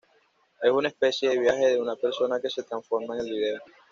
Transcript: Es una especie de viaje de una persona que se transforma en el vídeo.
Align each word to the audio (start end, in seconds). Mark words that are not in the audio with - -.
Es 0.63 0.71
una 0.71 0.87
especie 0.87 1.29
de 1.29 1.37
viaje 1.37 1.63
de 1.67 1.79
una 1.79 1.95
persona 1.95 2.39
que 2.41 2.49
se 2.49 2.63
transforma 2.63 3.13
en 3.13 3.27
el 3.27 3.33
vídeo. 3.33 3.59